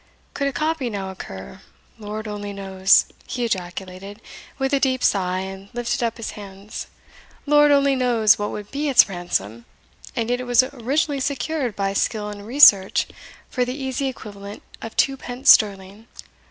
Could 0.33 0.47
a 0.47 0.51
copy 0.51 0.89
now 0.89 1.11
occur, 1.11 1.61
Lord 1.99 2.27
only 2.27 2.53
knows," 2.53 3.05
he 3.27 3.45
ejaculated, 3.45 4.19
with 4.57 4.73
a 4.73 4.79
deep 4.79 5.03
sigh 5.03 5.41
and 5.41 5.69
lifted 5.73 6.01
up 6.01 6.17
hands 6.17 6.87
"Lord 7.45 7.69
only 7.69 7.95
knows 7.95 8.39
what 8.39 8.49
would 8.49 8.71
be 8.71 8.89
its 8.89 9.07
ransom; 9.07 9.65
and 10.15 10.31
yet 10.31 10.39
it 10.41 10.45
was 10.45 10.63
originally 10.63 11.19
secured, 11.19 11.75
by 11.75 11.93
skill 11.93 12.29
and 12.31 12.47
research, 12.47 13.09
for 13.47 13.63
the 13.63 13.75
easy 13.77 14.07
equivalent 14.07 14.63
of 14.81 14.95
two 14.97 15.17
pence 15.17 15.51
sterling. 15.51 16.07